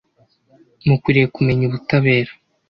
[0.85, 2.31] mukwiriye kumenya ubutabera